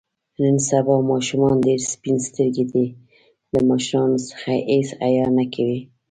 [0.41, 2.85] نن سبا ماشومان ډېر سپین سترګي دي.
[3.53, 5.79] له مشرانو څخه هېڅ حیا نه کوي.